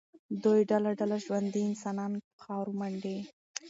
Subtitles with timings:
[0.43, 3.19] دوی ډله ډله ژوندي انسانان په خاورو منډي.